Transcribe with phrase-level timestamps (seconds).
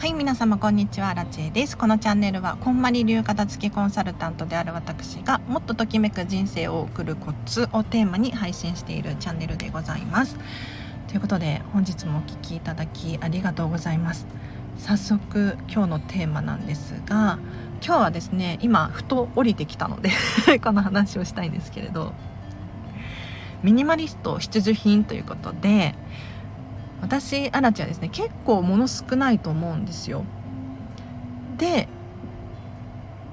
[0.00, 1.12] はい皆様こんにちは。
[1.12, 1.76] ラチェです。
[1.76, 10.38] このチャンネルはこんまり流片付けコンサルタントである私がもっとときめく人生を送るコツをテーマに配信しているチャンネルでございます。
[11.08, 14.26] ということで本日もお聴きいただきありがとうございます。
[14.78, 17.38] 早速今日のテーマなんですが
[17.84, 20.10] 今日はですね今ふと降りてきたので
[20.64, 22.14] この話をしたいんですけれど。
[23.62, 25.94] ミニマリスト必需品ということで
[27.00, 28.08] 私アラチはですね。
[28.10, 30.24] 結構物少ないと思うんですよ。
[31.56, 31.88] で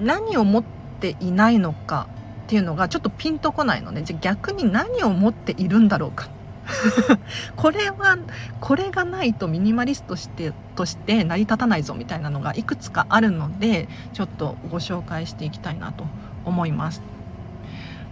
[0.00, 0.64] 何を持っ
[1.00, 2.08] ていないのか
[2.44, 6.28] っていうのがちょっとピンとこないのでじゃ逆に何を持っているんだろうか。
[7.56, 8.16] これは
[8.60, 16.06] これがないとミニマリストしてとして成り立たないぞみたいなのがいくつかあるのでちょっとご紹介していきたいなと
[16.44, 17.02] 思います。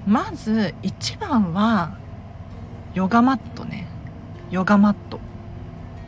[0.06, 1.97] まず一番は
[2.95, 3.87] ヨガマットね。
[4.50, 5.19] ヨガマット。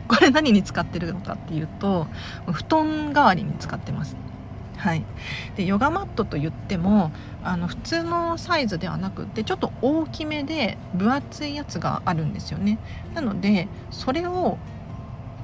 [0.07, 2.07] これ何に使ってるのかっていうと
[2.51, 4.15] 布団代わりに使ってます。
[4.77, 5.03] はい、
[5.55, 7.11] でヨガマットといっても
[7.43, 12.77] あの普通のサイズではなくてちょっと大きめで分厚いやつがあるんですよね。
[13.15, 14.57] なのでそれを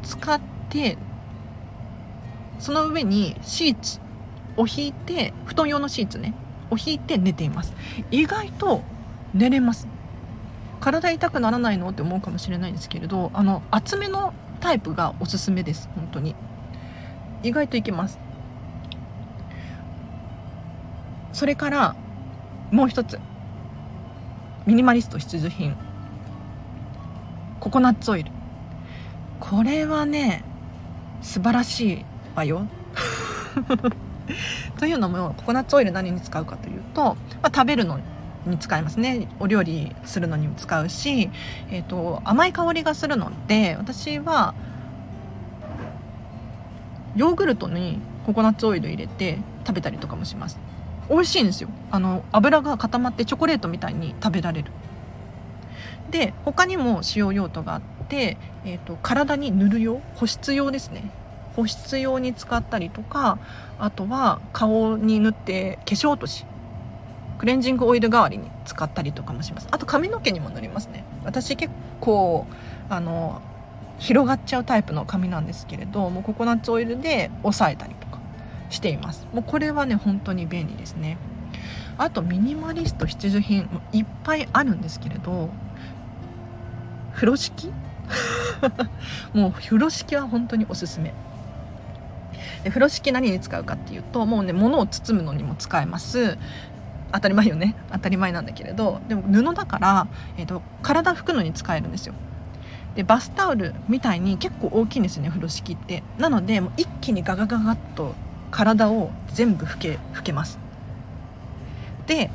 [0.03, 0.97] 使って
[2.59, 3.99] その上にシーツ
[4.57, 6.35] を引いて布団用のシーツね
[6.69, 7.73] を引いて寝ています。
[8.11, 8.83] 意外と
[9.33, 9.87] 寝れます。
[10.81, 11.89] 体痛くならないの？
[11.89, 16.35] って思うかもしれないんですけれどあの厚めのタイプがおすすめです本当に。
[17.43, 18.19] 意外といけます。
[21.33, 21.95] それから
[22.71, 23.19] もう一つ。
[24.65, 25.75] ミニマリスト必需品。
[27.59, 28.31] ココナッツオイル。
[29.39, 30.43] これはね
[31.21, 32.67] 素晴らしいわよ。
[34.79, 37.99] というのもココナッツオイル何に使うかというと、まあ、食べるの
[38.45, 39.27] に使いますね。
[39.39, 41.29] お料理するのにも使うし、
[41.69, 44.53] えーと、甘い香りがするので私は
[47.15, 50.59] ヨーグルトにココナッツオイル入れて食べたりとかもします。
[51.09, 51.69] 美味しいんですよ。
[51.91, 54.71] あの油が固まってチョコレートみたいに食べられる。
[56.09, 61.11] で他にも使用用途があって、えーと体に塗る用保湿用ですね。
[61.55, 63.37] 保湿用に使ったりとか
[63.77, 66.45] あとは顔に塗って化粧落とし
[67.41, 69.67] クレンジングオイル代わりに使ったりとかもします。
[69.71, 71.03] あと髪の毛にも塗りますね。
[71.25, 72.45] 私結構
[72.87, 73.41] あの
[73.97, 78.19] 広がっちゃうタイプの髪なんですけれどもうココナッツオイルで押さえたりとか
[78.69, 79.27] しています。
[79.33, 81.17] もうこれはね本当に便利ですね。
[81.97, 85.49] あとミニマリスト必需品いっぱいあるんですけれど
[87.15, 87.73] 風呂敷？
[89.33, 91.11] もう風呂敷は本当におすすめ。
[92.63, 96.37] で風呂敷何に使うかっていうともうね物を包むのにも使えます。
[97.11, 97.75] 当たり前よね。
[97.91, 100.07] 当たり前なんだけれどでも布だから、
[100.37, 102.13] えーと、体拭くのに使えるんですよ。
[102.95, 106.03] でバスタオルみたいに結構大きいんですよね風呂敷って。
[106.17, 108.15] なのでもう一気にガガガガッと
[108.51, 110.59] 体を全部拭け拭けます。
[112.07, 112.29] で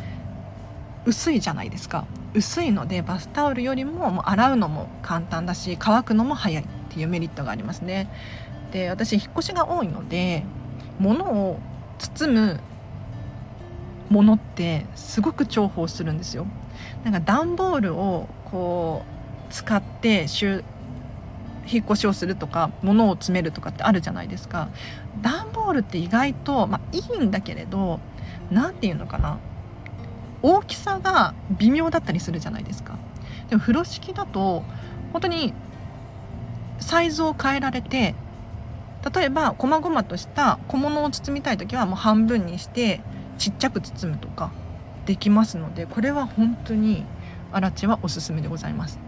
[1.04, 2.04] 薄いじゃないですか。
[2.34, 8.10] 薄いのでバスタオルよりももう洗うのも簡単だし乾くのも早いっていうメリットがありますね。
[8.72, 10.44] で私引っ越しが多いので
[10.98, 11.59] 物を
[11.98, 12.60] 包む
[14.09, 16.47] ものってすごく重宝するんですよ。
[17.05, 19.03] なんか段ボールをこ
[19.50, 20.27] う使って
[21.69, 24.69] 引っ越しをするとか物を詰めるとかってあるじゃないですか。
[25.22, 28.00] 段ボールって意外と、まあ、いいんだけれど
[28.50, 29.39] 何て言うのかな。
[30.43, 32.97] 大きさが微妙だったりするじゃないですか。
[33.49, 34.62] でも風呂敷だと
[35.12, 35.55] 本当に
[36.78, 38.15] サイズを変えられて
[39.15, 43.00] 例えば細々とした小物を包みたい時はもう半分にして
[43.38, 44.50] ちっちゃく包むとか
[45.06, 47.04] できますのでこれは本当に
[47.52, 48.98] アラチはおすすめでございます。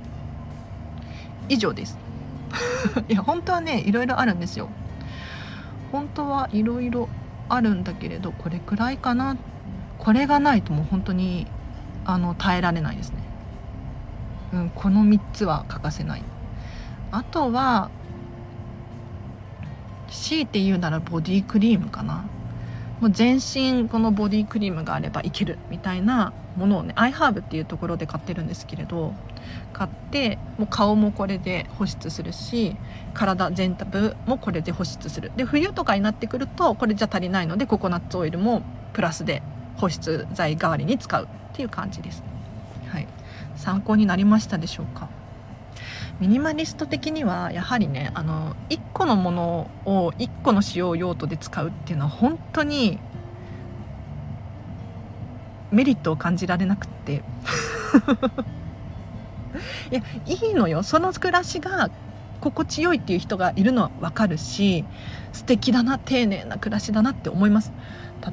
[1.48, 1.98] 以上です。
[3.08, 4.68] いや本当はねいろいろあるんですよ。
[5.92, 7.08] 本当はいろいろ
[7.48, 9.36] あるんだけれどこれくらいかな。
[9.98, 11.46] これがないともう本当に
[12.04, 13.16] あの耐えられないですね。
[14.52, 16.22] うんこの3つは欠かせない。
[17.10, 17.90] あとは
[20.08, 22.24] 強いて言うならボディクリームかな。
[23.00, 29.14] もう全身このボディクリームがあればいけるみたいなものをねアイハーブっていうところで買ってるんですけれど
[29.72, 32.76] 買ってもう顔もこれで保湿するし
[33.14, 35.30] 体全部もこれで保湿する。
[35.36, 38.62] で冬とかになってくるとこれじゃ足りないのでココナッツオイルも
[38.92, 39.42] プラスで
[39.76, 42.24] 保湿剤代わりに使うっていう感じです、
[42.88, 43.06] はい、
[43.56, 45.08] 参考になりましたでしょうか？
[46.20, 52.98] ミニマリスト的にはやはりねあの1個のものを1個の使用用途で使うっていうのは本当に
[55.70, 57.22] メリットを感じられなくって。
[59.90, 60.82] いやいいのよ。
[60.82, 61.90] その暮らしが
[62.40, 64.84] 心地よいっていう人がいるのは分かるし
[65.32, 67.72] 素敵だな丁寧な暮らしだなって思います。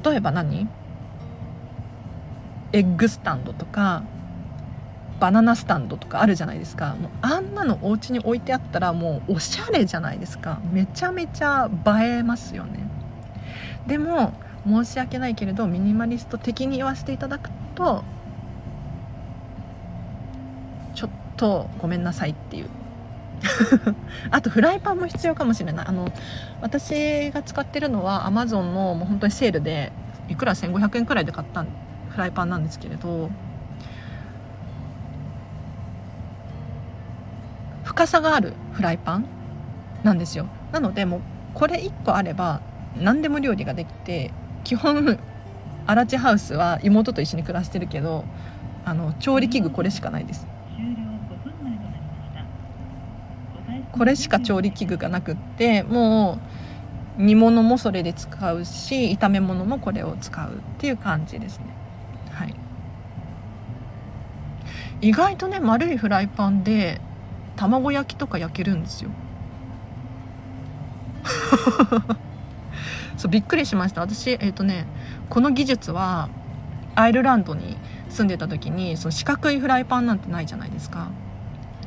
[0.04, 0.68] 例えば何？
[2.72, 4.02] エッグスタンドとか
[5.18, 6.94] バナナスタンドとかあるじゃないですか。
[6.96, 10.60] もうあんなのお家に置いてあったらもうおしゃれじゃないですか。
[10.72, 11.70] めちゃめちゃ
[12.00, 12.80] 映えますよね。
[13.86, 14.32] でも
[14.66, 18.02] 申し訳ないけれどミニマリスト的に言わせていただくと
[20.94, 22.68] ちょっとごめんなさいっていう。
[24.30, 25.86] あとフライパンも必要かもしれない。
[25.86, 26.08] あの
[26.60, 29.92] 私が使ってるのはアマゾンのもう本当にセールで
[30.28, 31.64] いくら？1500円くらいで買った
[32.10, 33.30] フライパンなんですけれど。
[37.96, 39.24] 深さがあるフライパン
[40.02, 40.46] なんですよ。
[40.70, 41.20] なのでもう
[41.54, 42.60] これ1個あれば
[42.94, 44.32] 何でも料理ができて
[44.64, 45.18] 基本
[45.86, 48.26] アラチハウスは妹と一緒に暮らしてるけど
[48.84, 50.46] あの調理器具これしかないです。
[53.92, 56.38] これしか調理器具がなくっても
[57.18, 61.64] う煮物もそれで使うし炒め物もこれを使うっていう感じですね。
[62.30, 62.54] はい。
[65.00, 67.00] 意外とね丸いフライパンで
[67.56, 69.10] 卵焼きとか焼けるんですよ。
[73.16, 74.02] そうびっくりしました。
[74.02, 74.86] 私えっ、ー、とね
[75.28, 76.28] この技術は
[76.94, 77.76] アイルランドに
[78.08, 81.08] 住んでた時にその四角いフライパンなんてないじゃないですか。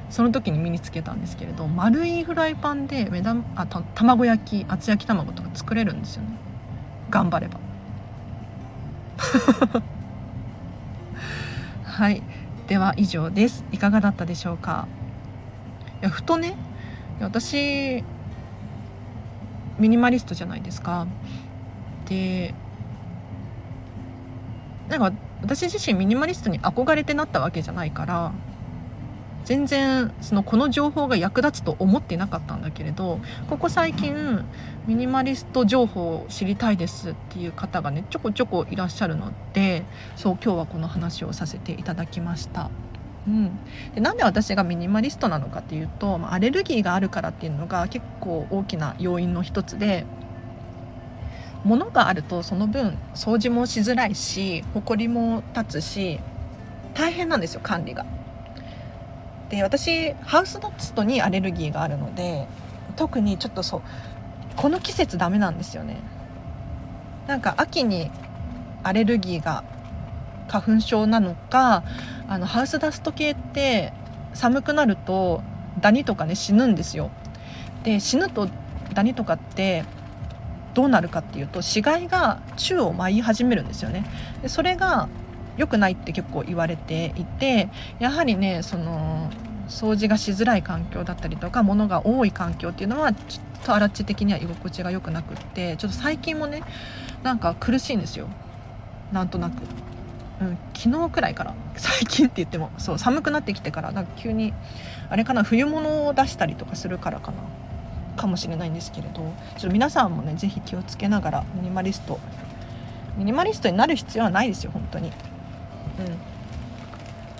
[0.10, 6.30] その時に身につけたんですけれど丸いフライパンで目玉あた卵焼き厚焼き卵とか作れるんですよね。
[7.12, 7.60] 頑張れば。
[11.86, 12.24] はい。
[12.68, 13.66] では以上です。
[13.72, 14.88] いかがだったでしょうか？
[16.02, 16.56] やふとね
[17.20, 18.04] 私
[19.78, 21.08] ミニマリストじゃないですか
[22.08, 22.54] で
[24.90, 28.34] なんか私自身ミニマリストに憧れてなったわけじゃないから
[29.46, 33.20] 全然そのこの情報が役立つと思ってなかったんだけれど
[33.50, 34.46] ここ最近
[34.86, 39.86] ミニマリスト情報を知りたいですっていう方がねちょこちょこいらっしゃるので
[40.16, 42.70] そう今日はこの話をさせていただきました。
[43.30, 43.60] うん、
[43.94, 50.06] でなんで私がミニマリストなのかっていうとまアレルギーがあるからっていうのが結構大きな要因の一つで
[51.64, 56.20] 物があるとその分掃除もしづらいし埃も立つし
[56.96, 58.06] 大変なんですよ管理が。
[59.50, 62.48] で私ハウスダストにアレルギーがあるので
[62.96, 63.82] 特にちょっとそう
[64.56, 65.98] この季節ダメなんですよね
[67.28, 68.12] なんか秋に
[68.84, 69.64] アレルギーが
[70.48, 71.84] 花粉症なのか
[72.30, 73.92] あのハウスダスト系って
[74.36, 75.42] 寒くなると
[75.82, 77.10] ダニとかね死ぬんですよ。
[77.84, 78.48] で死ぬと
[78.94, 79.84] ダニとかって
[80.76, 84.06] どうなるかっていうと死骸が宙を舞い始めるんですよね。
[84.44, 85.10] でそれが
[85.58, 89.32] 良くないって結構言われていてやはりねその
[89.68, 96.62] 掃除がしづらい環境だったりとか物が多い環境っていうのはちょっとアラッチ的には居心地が良くなくってちょっと最近もね
[97.24, 98.28] なんか苦しいんですよ。
[99.12, 99.54] なんとなく、
[100.42, 101.54] うん、昨日くらいから。
[101.76, 104.54] 最近って言ってもそう寒くなってきてからなんか急に
[105.10, 107.38] あれかな冬物を出したりとかするからかな。
[108.18, 109.14] かもしれないんですけれど。
[109.16, 112.20] ちょっと皆さんもね是非気をつけながらミニマリスト
[113.18, 115.12] ミニマリストになる必要はないですよ本当に。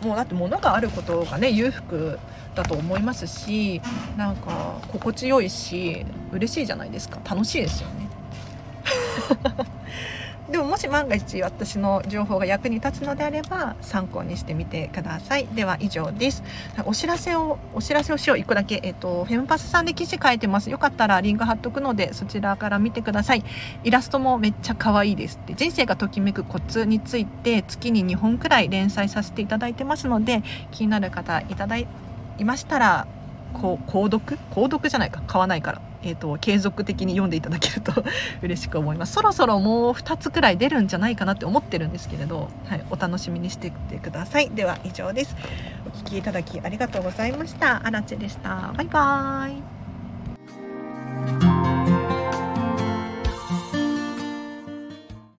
[0.02, 2.18] うん、もうだって物があることがね裕福
[2.56, 3.82] だと思いますし
[4.18, 7.20] なんか心地よいし嬉しいじゃないですか。
[7.30, 8.10] 楽しいですよね。
[10.52, 15.48] でももし万が一私の情報が役に立つのであれば参考にしてみてください。
[15.48, 16.44] では以上です。
[16.86, 20.72] お知らせをお知らせをしよう1個だけえっ、とフェムパスさんで記事書いてます。
[20.72, 23.44] よかったらリンク貼っとくのでそちらから見てください。
[23.84, 25.54] イラストもめっちゃ可愛いですって。
[25.54, 30.42] 人生がときめくコツについて月に2本くらい連載させていただいてますので
[30.72, 31.88] 気になる方いただい
[32.44, 33.08] ましたら
[33.54, 33.78] 購
[34.12, 34.38] 読？
[34.52, 35.22] 購読じゃないか。
[35.28, 35.82] 買わないから。
[36.02, 37.92] えーと、継続的に読んでいただけると
[38.42, 39.14] 嬉しく思います。
[39.14, 44.50] そろそろもう2つくらい出るんじゃないかなって思ってるんですけれど、はい、お楽しみにしててください。
[44.50, 45.36] では以上です。
[45.86, 47.82] お聴きいただきありがとうございました。
[47.86, 48.72] あらでした。
[48.76, 49.79] バイバーイ。